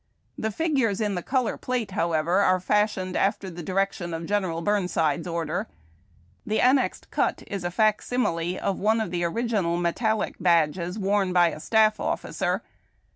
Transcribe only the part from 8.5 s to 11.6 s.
of one of the original metallic badges worn by a